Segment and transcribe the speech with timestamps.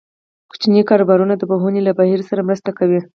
[0.51, 2.99] کوچني کاروبارونه د پوهنې له بهیر سره مرسته کوي.